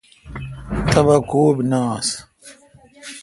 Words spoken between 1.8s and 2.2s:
آس۔